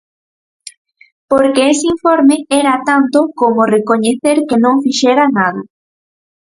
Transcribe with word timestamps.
Porque 1.31 1.61
ese 1.71 1.85
informe 1.95 2.35
era 2.61 2.73
tanto 2.89 3.19
como 3.39 3.69
recoñecer 3.75 4.37
que 4.47 4.57
non 4.63 4.81
fixera 4.85 5.23
nada. 5.37 5.61